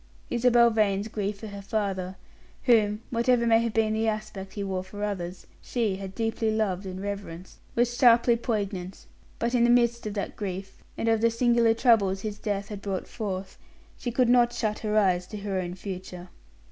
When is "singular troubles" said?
11.29-12.21